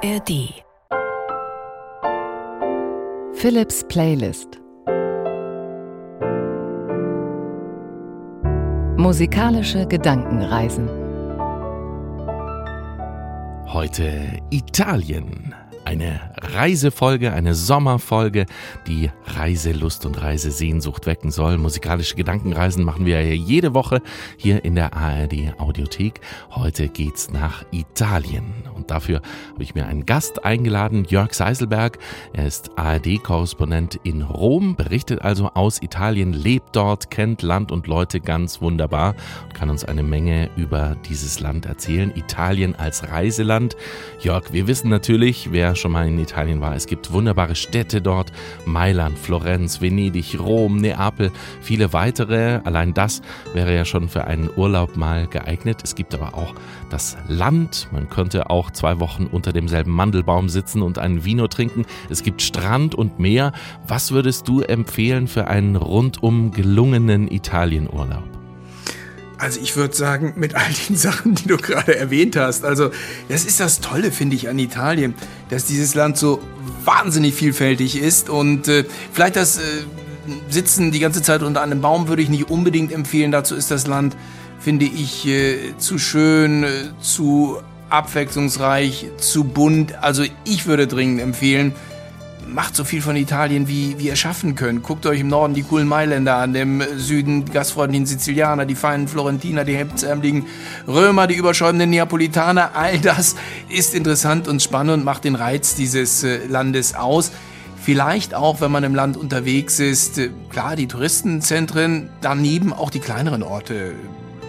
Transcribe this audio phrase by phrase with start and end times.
[0.00, 0.62] ARD
[3.32, 4.60] Philips Playlist.
[8.96, 10.88] Musikalische Gedankenreisen.
[13.66, 15.54] Heute Italien.
[15.88, 18.44] Eine Reisefolge, eine Sommerfolge,
[18.86, 21.56] die Reiselust und Reisesehnsucht wecken soll.
[21.56, 24.02] Musikalische Gedankenreisen machen wir ja jede Woche
[24.36, 26.20] hier in der ARD Audiothek.
[26.50, 28.52] Heute geht's nach Italien.
[28.74, 29.22] Und dafür
[29.54, 31.98] habe ich mir einen Gast eingeladen, Jörg Seiselberg.
[32.34, 38.20] Er ist ARD-Korrespondent in Rom, berichtet also aus Italien, lebt dort, kennt Land und Leute
[38.20, 42.12] ganz wunderbar und kann uns eine Menge über dieses Land erzählen.
[42.14, 43.74] Italien als Reiseland.
[44.20, 46.74] Jörg, wir wissen natürlich, wer schon mal in Italien war.
[46.74, 48.32] Es gibt wunderbare Städte dort.
[48.64, 52.60] Mailand, Florenz, Venedig, Rom, Neapel, viele weitere.
[52.64, 53.22] Allein das
[53.54, 55.80] wäre ja schon für einen Urlaub mal geeignet.
[55.82, 56.54] Es gibt aber auch
[56.90, 57.88] das Land.
[57.92, 61.86] Man könnte auch zwei Wochen unter demselben Mandelbaum sitzen und einen Vino trinken.
[62.10, 63.52] Es gibt Strand und Meer.
[63.86, 68.38] Was würdest du empfehlen für einen rundum gelungenen Italienurlaub?
[69.38, 72.90] Also ich würde sagen, mit all den Sachen, die du gerade erwähnt hast, also
[73.28, 75.14] das ist das Tolle, finde ich, an Italien,
[75.48, 76.40] dass dieses Land so
[76.84, 79.62] wahnsinnig vielfältig ist und äh, vielleicht das äh,
[80.50, 83.32] Sitzen die ganze Zeit unter einem Baum würde ich nicht unbedingt empfehlen.
[83.32, 84.16] Dazu ist das Land,
[84.60, 86.68] finde ich, äh, zu schön, äh,
[87.00, 90.02] zu abwechslungsreich, zu bunt.
[90.02, 91.74] Also ich würde dringend empfehlen,
[92.52, 94.82] macht so viel von Italien, wie, wie ihr schaffen könnt.
[94.82, 99.08] Guckt euch im Norden die coolen Mailänder an, im Süden die gastfreundlichen Sizilianer, die feinen
[99.08, 100.46] Florentiner, die hemdsärmeligen
[100.86, 102.74] Römer, die überschäumenden Neapolitaner.
[102.74, 103.36] All das
[103.68, 107.32] ist interessant und spannend und macht den Reiz dieses äh, Landes aus.
[107.80, 113.00] Vielleicht auch, wenn man im Land unterwegs ist, äh, klar, die Touristenzentren, daneben auch die
[113.00, 113.94] kleineren Orte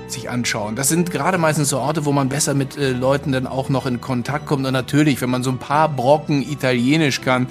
[0.07, 0.75] sich anschauen.
[0.75, 3.85] Das sind gerade meistens so Orte, wo man besser mit äh, Leuten dann auch noch
[3.85, 4.65] in Kontakt kommt.
[4.65, 7.47] Und natürlich, wenn man so ein paar Brocken Italienisch kann,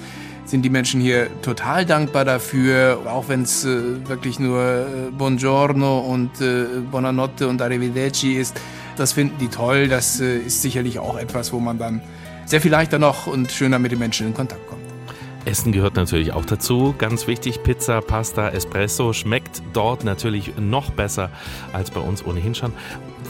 [0.49, 5.99] sind die Menschen hier total dankbar dafür, auch wenn es äh, wirklich nur äh, Buongiorno
[5.99, 8.59] und äh, Buonanotte und Arrivederci ist.
[8.97, 9.87] Das finden die toll.
[9.87, 12.01] Das äh, ist sicherlich auch etwas, wo man dann
[12.45, 14.81] sehr viel leichter noch und schöner mit den Menschen in Kontakt kommt.
[15.45, 16.95] Essen gehört natürlich auch dazu.
[16.97, 21.29] Ganz wichtig, Pizza, Pasta, Espresso schmeckt dort natürlich noch besser
[21.73, 22.73] als bei uns ohnehin schon.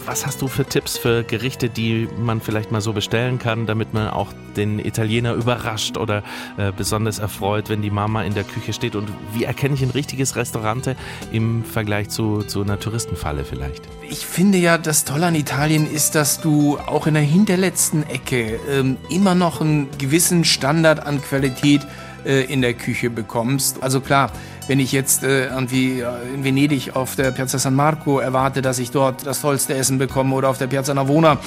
[0.10, 3.94] Was hast du für Tipps für Gerichte, die man vielleicht mal so bestellen kann, damit
[3.94, 6.24] man auch den Italiener überrascht oder
[6.58, 8.96] äh, besonders erfreut, wenn die Mama in der Küche steht?
[8.96, 10.96] Und wie erkenne ich ein richtiges Restaurant
[11.32, 13.84] im Vergleich zu, zu einer Touristenfalle vielleicht?
[14.10, 18.60] Ich finde ja, das Tolle an Italien ist, dass du auch in der hinterletzten Ecke
[18.68, 21.86] ähm, immer noch einen gewissen Standard an Qualität
[22.26, 23.82] äh, in der Küche bekommst.
[23.82, 24.32] Also klar,
[24.68, 28.80] wenn ich jetzt äh, irgendwie äh, in Venedig auf der Piazza San Marco erwarte, dass
[28.80, 31.38] ich dort das tollste Essen bekomme oder auf der Piazza Navona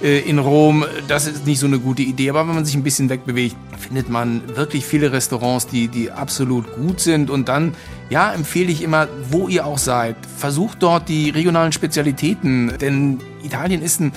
[0.00, 2.30] in Rom, das ist nicht so eine gute Idee.
[2.30, 6.72] Aber wenn man sich ein bisschen wegbewegt, findet man wirklich viele Restaurants, die, die absolut
[6.76, 7.30] gut sind.
[7.30, 7.74] Und dann,
[8.08, 12.74] ja, empfehle ich immer, wo ihr auch seid, versucht dort die regionalen Spezialitäten.
[12.80, 14.12] Denn Italien ist ein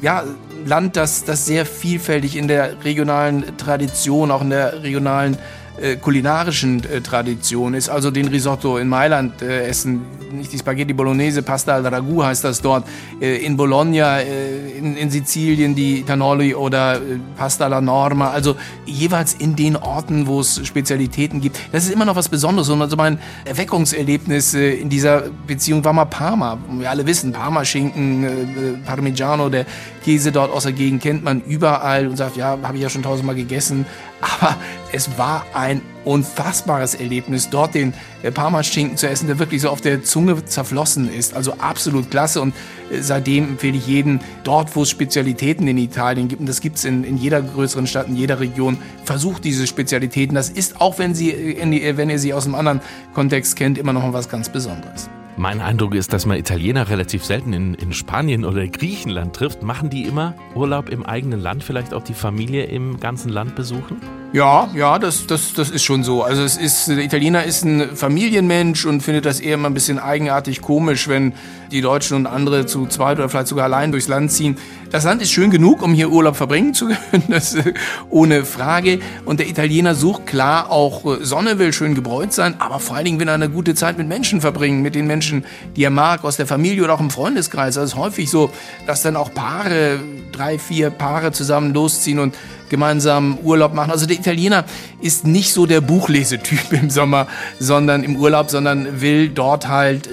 [0.00, 0.24] ja,
[0.66, 5.38] Land, das, das sehr vielfältig in der regionalen Tradition, auch in der regionalen
[5.80, 7.88] äh, kulinarischen äh, Tradition ist.
[7.88, 12.44] Also den Risotto in Mailand äh, essen, nicht die Spaghetti Bolognese, Pasta al Ragu heißt
[12.44, 12.86] das dort.
[13.20, 18.30] Äh, in Bologna, äh, in, in, Sizilien die Cannoli oder äh, Pasta alla Norma.
[18.30, 21.58] Also jeweils in den Orten, wo es Spezialitäten gibt.
[21.72, 22.68] Das ist immer noch was Besonderes.
[22.68, 26.58] Und also mein Erweckungserlebnis in dieser Beziehung war mal Parma.
[26.78, 29.66] Wir alle wissen, Parma-Schinken, Parmigiano, der
[30.04, 33.02] Käse dort aus der Gegend kennt man überall und sagt, ja, habe ich ja schon
[33.02, 33.86] tausendmal gegessen.
[34.20, 34.56] Aber
[34.92, 39.80] es war ein unfassbares Erlebnis, dort den äh, Parmaschinken zu essen, der wirklich so auf
[39.80, 41.34] der Zunge zerflossen ist.
[41.34, 42.40] Also absolut klasse.
[42.40, 42.54] Und
[42.90, 46.76] äh, seitdem empfehle ich jeden, dort, wo es Spezialitäten in Italien gibt, und das gibt
[46.76, 50.34] es in, in jeder größeren Stadt, in jeder Region, versucht diese Spezialitäten.
[50.34, 52.80] Das ist, auch wenn, sie, äh, wenn ihr sie aus einem anderen
[53.12, 55.10] Kontext kennt, immer noch was ganz Besonderes.
[55.38, 59.62] Mein Eindruck ist, dass man Italiener relativ selten in, in Spanien oder Griechenland trifft.
[59.62, 64.00] Machen die immer Urlaub im eigenen Land, vielleicht auch die Familie im ganzen Land besuchen?
[64.32, 66.22] Ja, ja, das, das, das ist schon so.
[66.22, 69.98] Also es ist, der Italiener ist ein Familienmensch und findet das eher immer ein bisschen
[69.98, 71.32] eigenartig komisch, wenn
[71.70, 74.56] die Deutschen und andere zu zweit oder vielleicht sogar allein durchs Land ziehen.
[74.90, 77.72] Das Land ist schön genug, um hier Urlaub verbringen zu können, das äh,
[78.10, 78.98] ohne Frage.
[79.24, 83.04] Und der Italiener sucht klar auch äh, Sonne, will schön gebräut sein, aber vor allen
[83.04, 85.44] Dingen will er eine gute Zeit mit Menschen verbringen, mit den Menschen,
[85.76, 87.78] die er mag, aus der Familie oder auch im Freundeskreis.
[87.78, 88.50] Also es ist häufig so,
[88.86, 90.00] dass dann auch Paare,
[90.36, 92.34] drei, vier Paare zusammen losziehen und
[92.68, 93.90] gemeinsam Urlaub machen.
[93.90, 94.64] Also der Italiener
[95.00, 97.26] ist nicht so der Buchlesetyp im Sommer,
[97.58, 100.10] sondern im Urlaub, sondern will dort halt äh,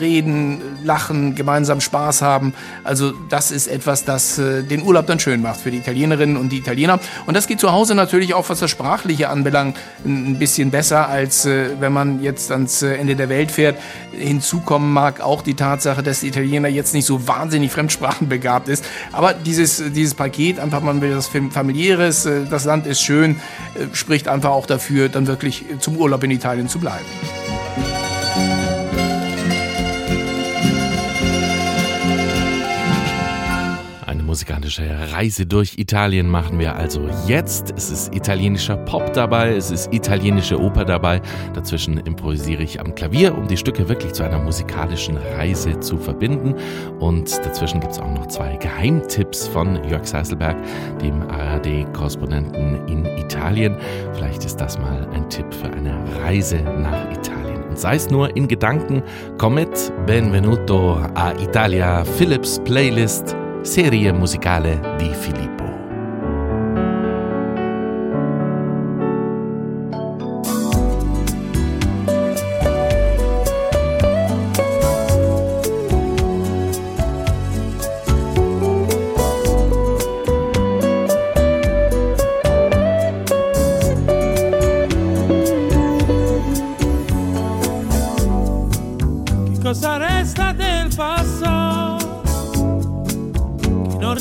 [0.00, 2.54] reden, lachen, gemeinsam Spaß haben.
[2.84, 6.50] Also das ist etwas, das äh, den Urlaub dann schön macht für die Italienerinnen und
[6.50, 6.98] die Italiener.
[7.26, 11.46] Und das geht zu Hause natürlich auch, was das Sprachliche anbelangt, ein bisschen besser, als
[11.46, 13.76] äh, wenn man jetzt ans äh, Ende der Welt fährt.
[14.12, 18.84] Hinzukommen mag auch die Tatsache, dass die Italiener jetzt nicht so wahnsinnig fremdsprachenbegabt ist.
[19.12, 23.36] Aber dieses, dieses Paket, einfach man will das familiäres, äh, das Land ist schön,
[23.74, 27.06] äh, spricht einfach auch dafür, dann wirklich zum Urlaub in Italien zu bleiben.
[34.32, 37.70] Musikalische Reise durch Italien machen wir also jetzt.
[37.76, 41.20] Es ist italienischer Pop dabei, es ist italienische Oper dabei.
[41.52, 46.54] Dazwischen improvisiere ich am Klavier, um die Stücke wirklich zu einer musikalischen Reise zu verbinden.
[46.98, 50.56] Und dazwischen gibt es auch noch zwei Geheimtipps von Jörg Seiselberg,
[51.02, 53.76] dem ARD-Korrespondenten in Italien.
[54.14, 57.64] Vielleicht ist das mal ein Tipp für eine Reise nach Italien.
[57.68, 59.02] Und sei es nur in Gedanken,
[59.36, 65.42] komm mit, benvenuto a Italia, Philips Playlist serie musicale di Filippo.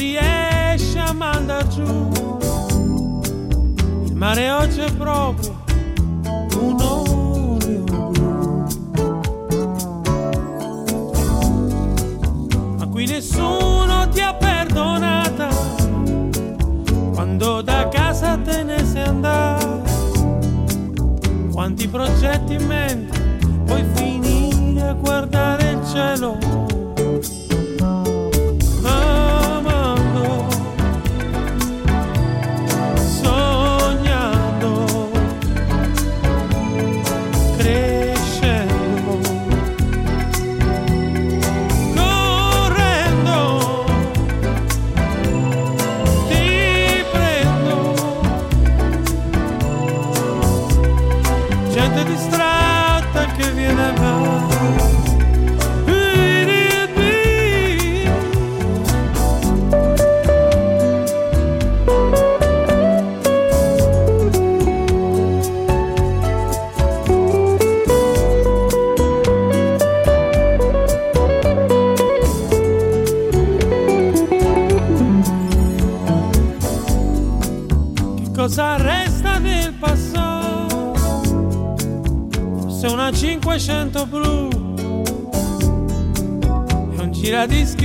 [0.01, 2.09] riesce a mandar giù.
[4.06, 5.63] Il mare oggi è proprio
[6.59, 8.65] un olio blu.
[12.77, 15.50] Ma qui nessuno ti ha perdonata
[17.13, 19.80] quando da casa te ne sei andata.
[21.51, 23.19] Quanti progetti in mente,
[23.65, 26.50] poi finire a guardare il cielo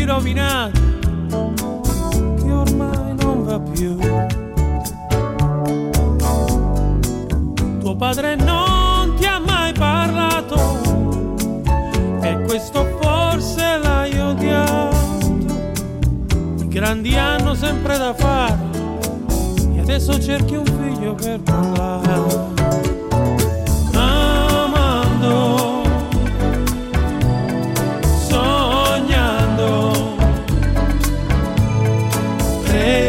[0.06, 0.20] Pedro
[32.76, 33.06] say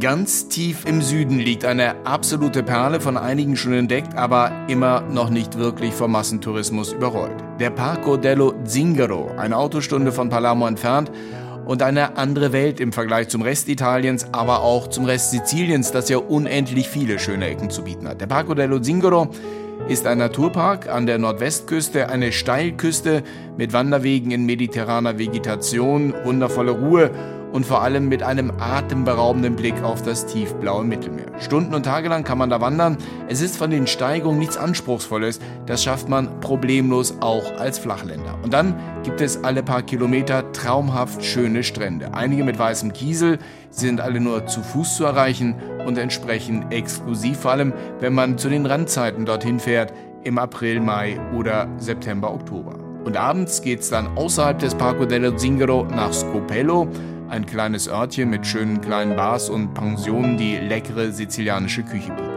[0.00, 5.28] Ganz tief im Süden liegt eine absolute Perle, von einigen schon entdeckt, aber immer noch
[5.28, 7.36] nicht wirklich vom Massentourismus überrollt.
[7.58, 11.12] Der Parco dello Zingaro, eine Autostunde von Palermo entfernt
[11.66, 16.08] und eine andere Welt im Vergleich zum Rest Italiens, aber auch zum Rest Siziliens, das
[16.08, 18.22] ja unendlich viele schöne Ecken zu bieten hat.
[18.22, 19.28] Der Parco dello Zingaro
[19.86, 23.22] ist ein Naturpark an der Nordwestküste, eine Steilküste
[23.58, 27.10] mit Wanderwegen in mediterraner Vegetation, wundervolle Ruhe
[27.52, 31.26] und vor allem mit einem atemberaubenden Blick auf das tiefblaue Mittelmeer.
[31.38, 32.96] Stunden und Tage lang kann man da wandern.
[33.28, 35.40] Es ist von den Steigungen nichts Anspruchsvolles.
[35.66, 38.38] Das schafft man problemlos auch als Flachländer.
[38.42, 42.14] Und dann gibt es alle paar Kilometer traumhaft schöne Strände.
[42.14, 43.38] Einige mit weißem Kiesel.
[43.72, 45.54] Sind alle nur zu Fuß zu erreichen
[45.86, 49.92] und entsprechend exklusiv, vor allem wenn man zu den Randzeiten dorthin fährt,
[50.24, 52.74] im April, Mai oder September, Oktober.
[53.04, 56.88] Und abends geht es dann außerhalb des Parco dello Zingaro nach Scopello
[57.30, 62.29] ein kleines Örtchen mit schönen kleinen Bars und Pensionen, die leckere sizilianische Küche bieten.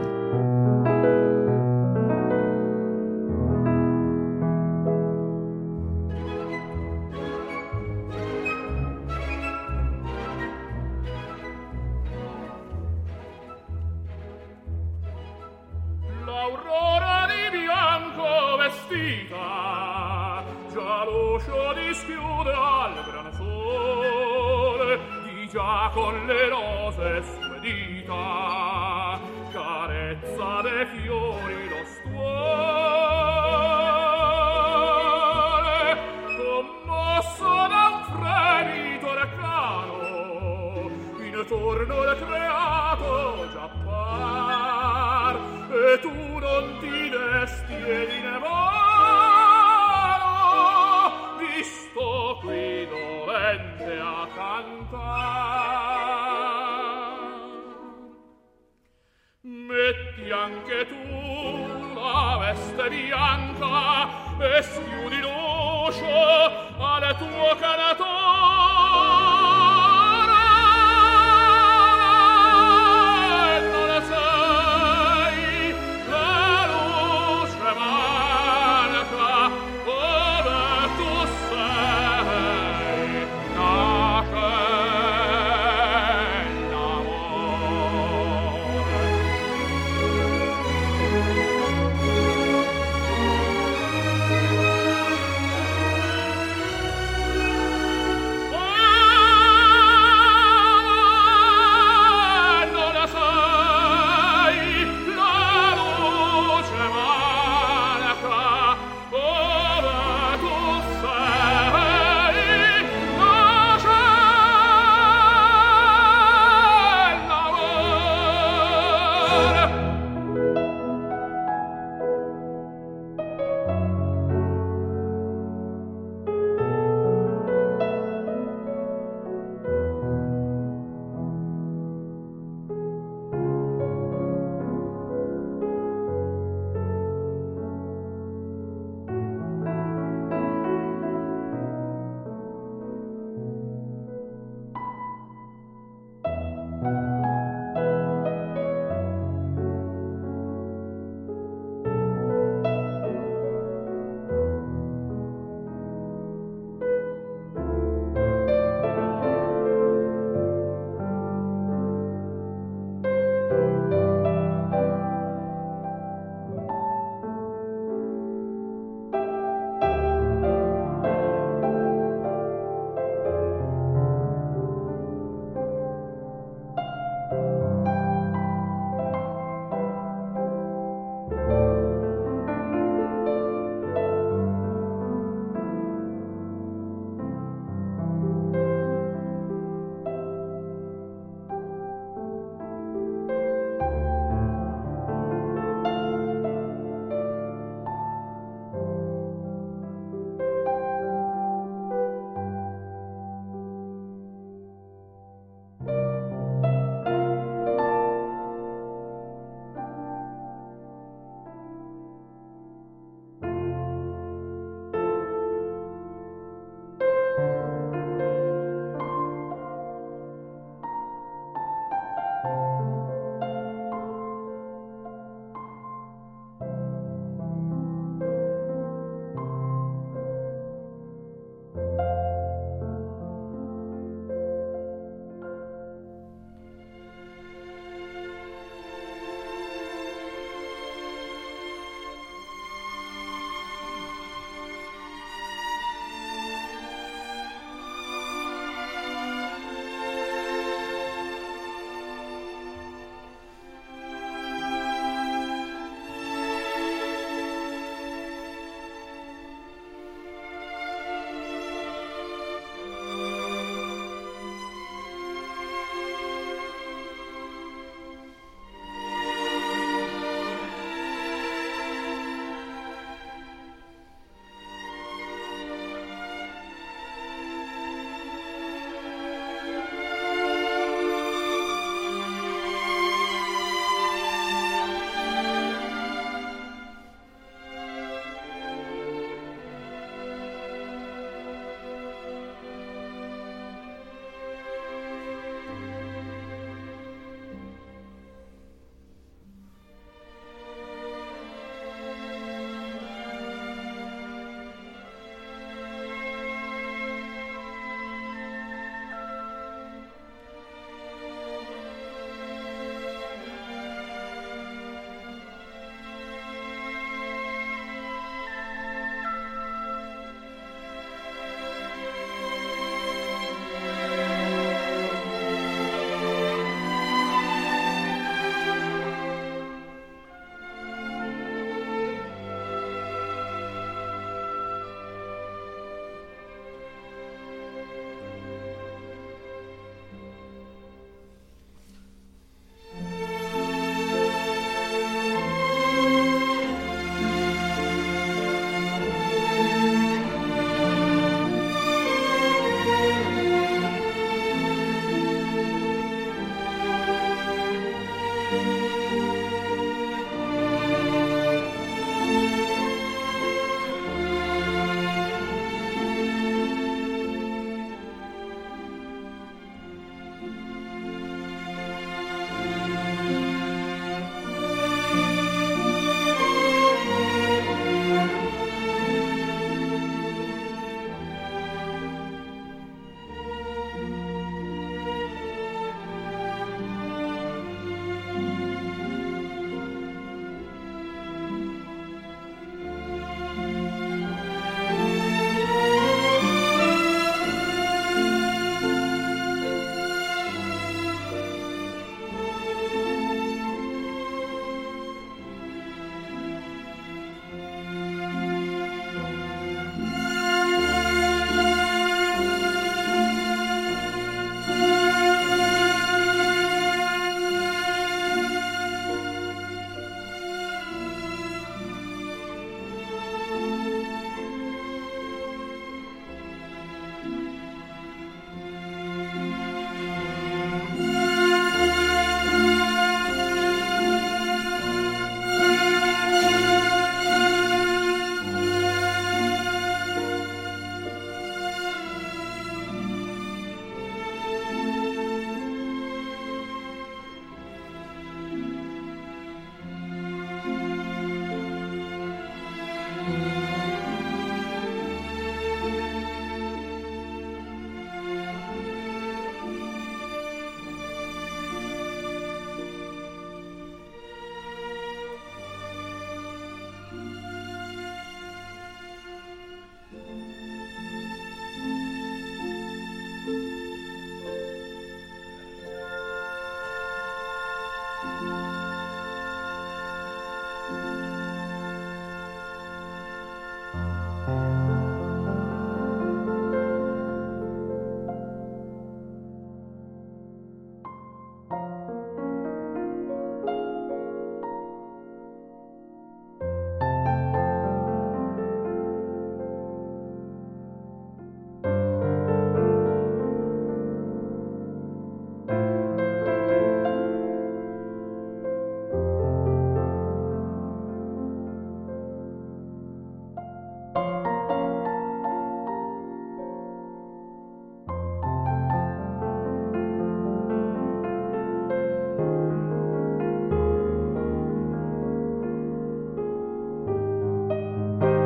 [59.94, 64.10] metti anche tu la veste bianca
[64.40, 69.04] e schiudi l'uscio al tuo canator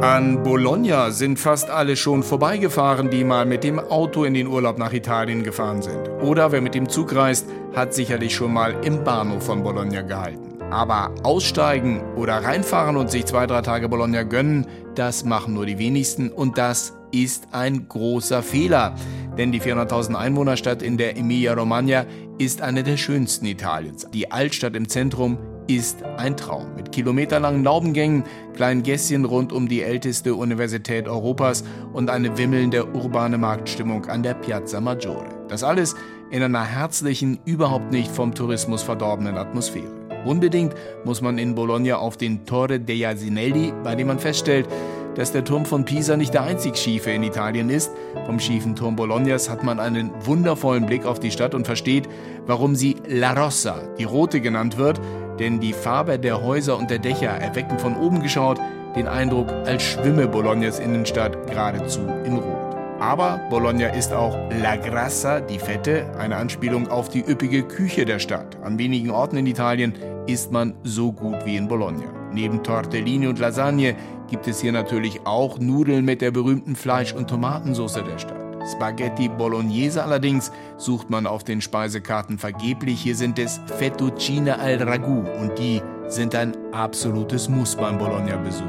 [0.07, 4.77] An Bologna sind fast alle schon vorbeigefahren, die mal mit dem Auto in den Urlaub
[4.77, 6.07] nach Italien gefahren sind.
[6.21, 10.61] Oder wer mit dem Zug reist, hat sicherlich schon mal im Bahnhof von Bologna gehalten.
[10.71, 14.65] Aber aussteigen oder reinfahren und sich zwei, drei Tage Bologna gönnen,
[14.95, 18.95] das machen nur die wenigsten und das ist ein großer Fehler.
[19.37, 22.05] Denn die 400.000 Einwohnerstadt in der Emilia-Romagna
[22.37, 24.07] ist eine der schönsten Italiens.
[24.13, 25.37] Die Altstadt im Zentrum
[25.67, 26.75] ist ein Traum.
[26.75, 28.23] Mit kilometerlangen Laubengängen,
[28.55, 34.33] kleinen Gässchen rund um die älteste Universität Europas und eine wimmelnde urbane Marktstimmung an der
[34.33, 35.27] Piazza Maggiore.
[35.49, 35.95] Das alles
[36.31, 39.91] in einer herzlichen, überhaupt nicht vom Tourismus verdorbenen Atmosphäre.
[40.25, 40.73] Unbedingt
[41.05, 44.67] muss man in Bologna auf den Torre dei Asinelli, bei dem man feststellt,
[45.15, 47.91] dass der Turm von Pisa nicht der einzig schiefe in Italien ist.
[48.25, 52.07] Vom schiefen Turm Bolognas hat man einen wundervollen Blick auf die Stadt und versteht,
[52.45, 55.01] warum sie La Rossa, die rote genannt wird,
[55.39, 58.59] denn die Farbe der Häuser und der Dächer erwecken von oben geschaut
[58.95, 62.75] den Eindruck, als schwimme Bolognas Innenstadt geradezu in Rot.
[62.99, 68.17] Aber Bologna ist auch La Grassa, die Fette, eine Anspielung auf die üppige Küche der
[68.17, 68.57] Stadt.
[68.63, 69.93] An wenigen Orten in Italien
[70.25, 72.05] isst man so gut wie in Bologna.
[72.31, 73.95] Neben Tortellini und Lasagne
[74.29, 78.46] gibt es hier natürlich auch Nudeln mit der berühmten Fleisch- und Tomatensauce der Stadt.
[78.71, 83.01] Spaghetti Bolognese allerdings sucht man auf den Speisekarten vergeblich.
[83.01, 88.65] Hier sind es Fettuccine al Ragout und die sind ein absolutes Muss beim Bologna-Besuch.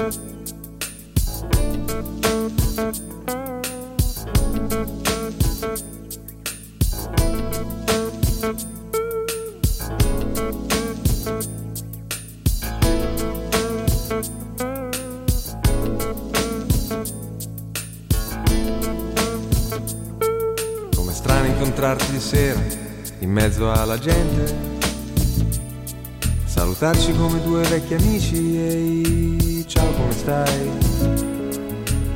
[0.00, 0.39] Com'è
[23.70, 24.68] mezzo alla gente.
[26.44, 30.70] Salutarci come due vecchi amici e ciao come stai?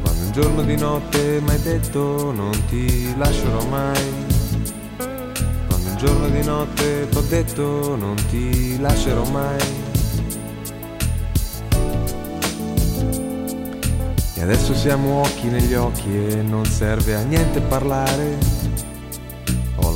[0.02, 4.12] Quando un giorno di notte mi hai detto non ti lascerò mai.
[5.68, 9.82] Quando un giorno di notte t'ho detto non ti lascerò mai.
[14.36, 18.63] E adesso siamo occhi negli occhi e non serve a niente parlare.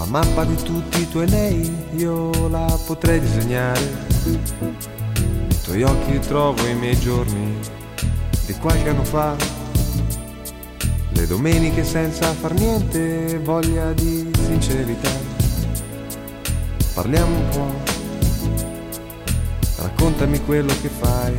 [0.08, 4.06] Mappa di tutti i tuoi nei, io la potrei disegnare.
[4.24, 7.58] Nei tuoi occhi trovo i miei giorni
[8.46, 9.36] di qualche anno fa.
[11.10, 15.10] Le domeniche senza far niente, voglia di sincerità.
[16.94, 17.74] Parliamo un po',
[19.82, 21.36] raccontami quello che fai.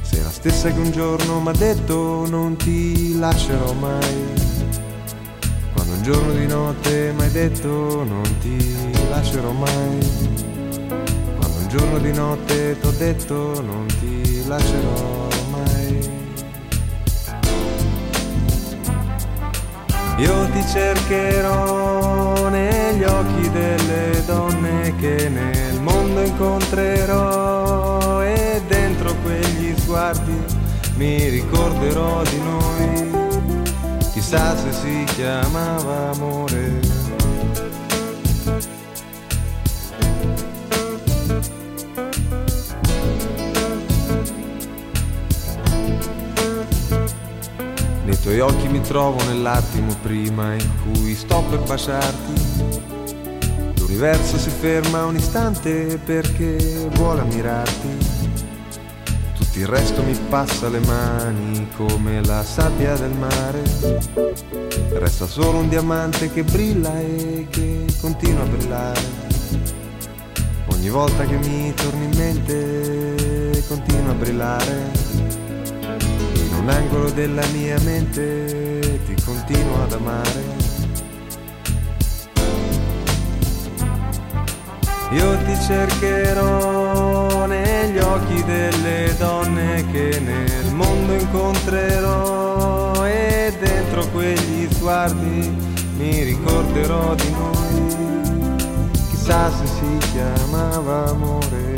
[0.00, 4.45] Sei la stessa che un giorno m'ha detto non ti lascerò mai.
[6.06, 8.78] Giorno di notte m'hai detto non ti
[9.10, 9.98] lascerò mai.
[11.36, 15.98] Quando un giorno di notte t'ho detto non ti lascerò mai.
[20.18, 30.40] Io ti cercherò negli occhi delle donne che nel mondo incontrerò e dentro quegli sguardi
[30.98, 33.25] mi ricorderò di noi.
[34.28, 36.80] Chissà se si chiamava amore.
[48.02, 52.74] Nei tuoi occhi mi trovo nell'attimo prima in cui sto per baciarti.
[53.78, 57.95] L'universo si ferma un istante perché vuole ammirarti.
[59.56, 63.62] Il resto mi passa le mani come la sabbia del mare.
[64.92, 69.00] Resta solo un diamante che brilla e che continua a brillare.
[70.72, 74.90] Ogni volta che mi torni in mente continua a brillare.
[76.34, 80.55] In un angolo della mia mente ti continuo ad amare.
[85.10, 95.74] Io ti cercherò negli occhi delle donne che nel mondo incontrerò e dentro quegli sguardi
[95.96, 97.96] mi ricorderò di noi.
[99.08, 101.74] Chissà se si chiamava amore.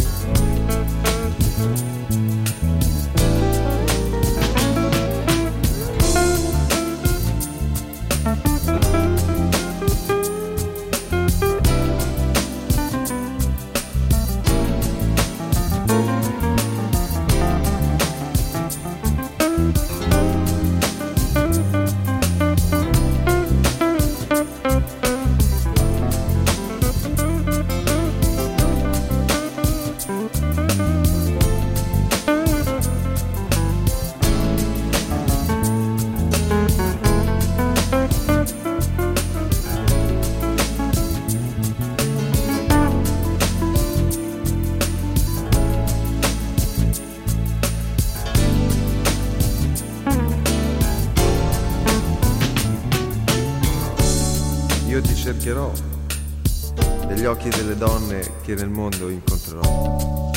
[58.49, 60.31] Che nel mondo incontrerò.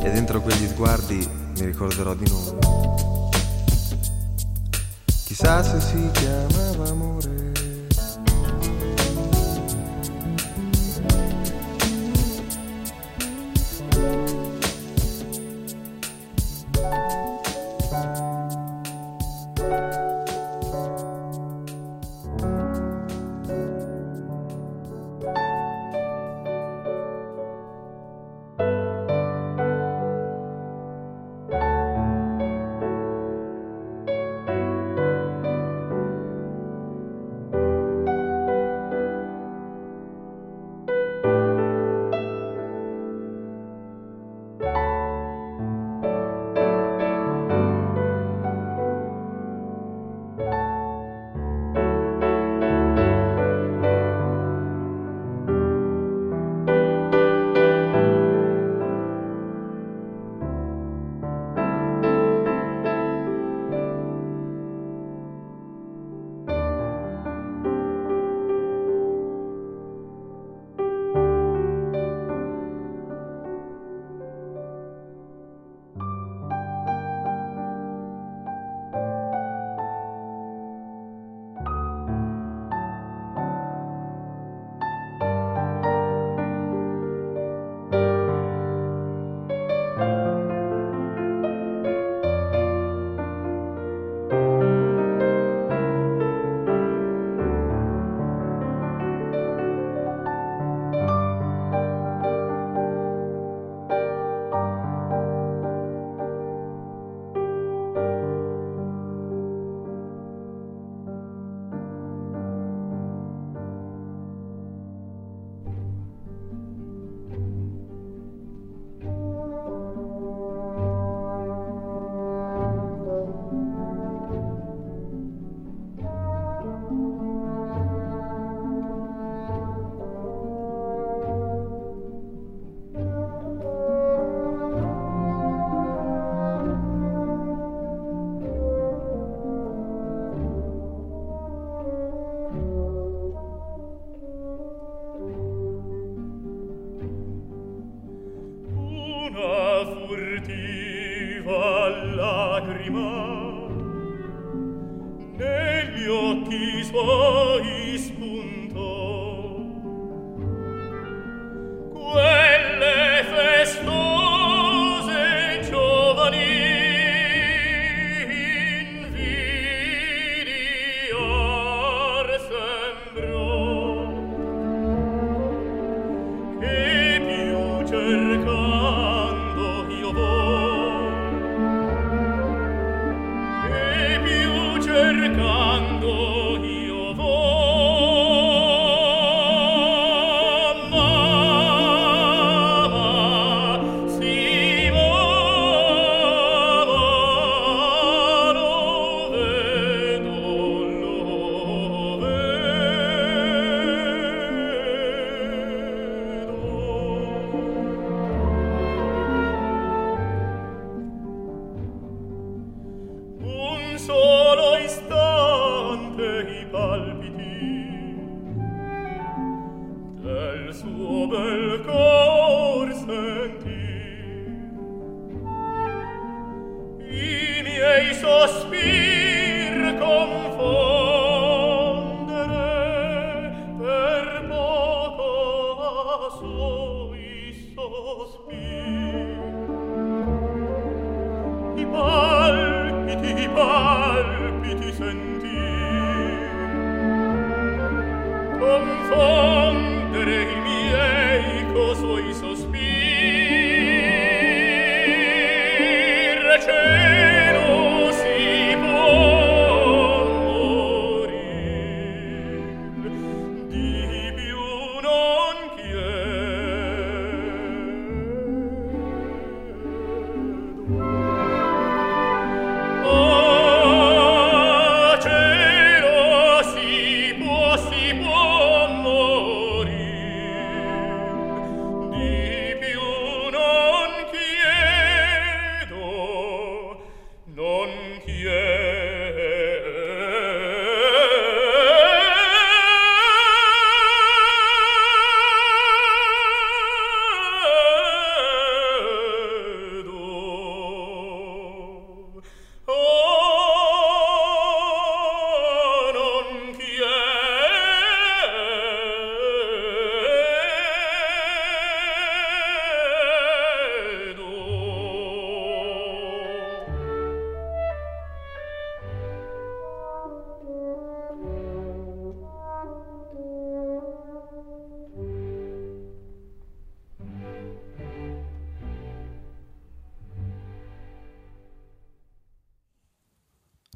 [0.00, 2.56] E dentro quegli sguardi mi ricorderò di noi.
[5.24, 7.31] Chissà se si chiamava amore.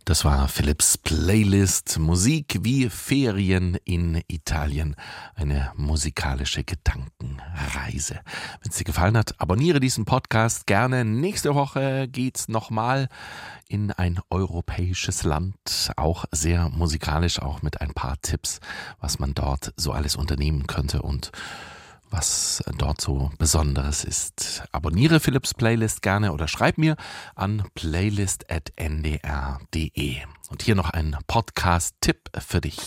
[0.09, 4.95] Das war Philips Playlist Musik wie Ferien in Italien.
[5.35, 8.21] Eine musikalische Gedankenreise.
[8.63, 11.05] Wenn es dir gefallen hat, abonniere diesen Podcast gerne.
[11.05, 13.09] Nächste Woche geht's nochmal
[13.67, 15.91] in ein europäisches Land.
[15.97, 18.61] Auch sehr musikalisch, auch mit ein paar Tipps,
[19.01, 21.33] was man dort so alles unternehmen könnte und
[22.11, 24.63] was dort so Besonderes ist.
[24.73, 26.97] Abonniere Philips Playlist gerne oder schreib mir
[27.35, 30.17] an playlist.ndr.de.
[30.51, 32.79] Und hier noch ein Podcast-Tipp für dich.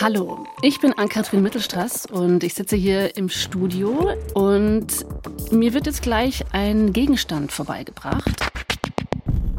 [0.00, 4.86] Hallo, ich bin Ann-Kathrin Mittelstraß und ich sitze hier im Studio und
[5.50, 8.48] mir wird jetzt gleich ein Gegenstand vorbeigebracht.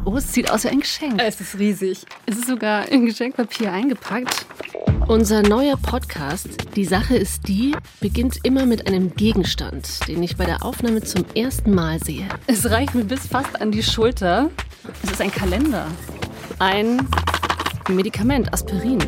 [0.04, 1.20] Oh, es sieht aus wie ein Geschenk.
[1.22, 2.04] Es ist riesig.
[2.26, 4.46] Es ist sogar in Geschenkpapier eingepackt.
[5.08, 10.44] Unser neuer Podcast, Die Sache ist die, beginnt immer mit einem Gegenstand, den ich bei
[10.44, 12.26] der Aufnahme zum ersten Mal sehe.
[12.46, 14.50] Es reicht mir bis fast an die Schulter.
[15.02, 15.86] Es ist ein Kalender.
[16.58, 17.06] Ein
[17.88, 18.98] Medikament, Aspirin.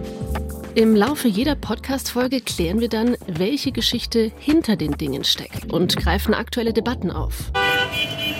[0.74, 6.34] Im Laufe jeder Podcast-Folge klären wir dann, welche Geschichte hinter den Dingen steckt und greifen
[6.34, 7.52] aktuelle Debatten auf.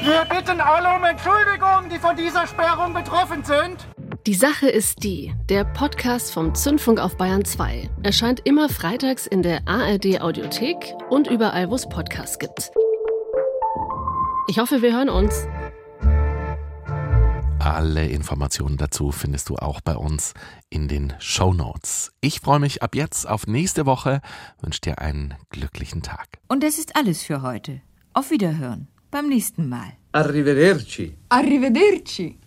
[0.04, 3.86] Wir bitten alle um Entschuldigung, die von dieser Sperrung betroffen sind.
[4.26, 9.42] Die Sache ist die, der Podcast vom Zündfunk auf Bayern 2 erscheint immer freitags in
[9.42, 12.72] der ARD Audiothek und überall, wo es Podcasts gibt.
[14.48, 15.46] Ich hoffe, wir hören uns.
[17.60, 20.34] Alle Informationen dazu findest du auch bei uns
[20.68, 22.10] in den Show Notes.
[22.20, 24.20] Ich freue mich ab jetzt auf nächste Woche,
[24.60, 26.40] wünsche dir einen glücklichen Tag.
[26.48, 27.82] Und das ist alles für heute.
[28.14, 29.92] Auf Wiederhören beim nächsten Mal.
[30.12, 31.14] Arrivederci.
[31.29, 32.38] Arrivederci.